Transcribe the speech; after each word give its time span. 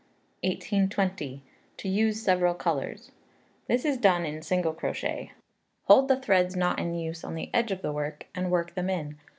1820. 0.41 1.43
To 1.77 1.87
Use 1.87 2.23
several 2.23 2.55
Colours. 2.55 3.11
This 3.67 3.85
is 3.85 3.97
done 3.97 4.25
in 4.25 4.41
single 4.41 4.73
crochet. 4.73 5.31
Hold 5.83 6.07
the 6.07 6.19
threads 6.19 6.55
not 6.55 6.79
in 6.79 6.95
use 6.95 7.23
on 7.23 7.35
the 7.35 7.51
edge 7.53 7.69
of 7.71 7.83
the 7.83 7.91
work, 7.91 8.25
and 8.33 8.49
work 8.49 8.73
them 8.73 8.89
in. 8.89 9.17